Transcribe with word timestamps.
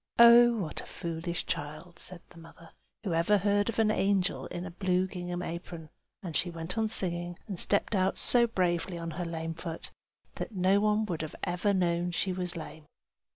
"Oh, 0.17 0.57
what 0.57 0.81
a 0.81 0.87
foolish 0.87 1.45
child!" 1.45 1.99
said 1.99 2.23
the 2.31 2.39
mother. 2.39 2.71
"Who 3.03 3.13
ever 3.13 3.37
heard 3.37 3.69
of 3.69 3.77
an 3.77 3.91
angel 3.91 4.47
in 4.47 4.65
a 4.65 4.71
blue 4.71 5.05
gingham 5.05 5.43
apron?" 5.43 5.89
and 6.23 6.35
she 6.35 6.49
went 6.49 6.75
on 6.75 6.89
singing, 6.89 7.37
and 7.47 7.59
stepped 7.59 7.93
out 7.93 8.17
so 8.17 8.47
bravely 8.47 8.97
on 8.97 9.11
her 9.11 9.25
lame 9.25 9.53
foot 9.53 9.91
that 10.37 10.55
no 10.55 10.79
one 10.79 11.05
would 11.05 11.21
ever 11.43 11.69
have 11.69 11.75
known 11.77 12.09
she 12.09 12.33
was 12.33 12.55
lame. 12.55 12.87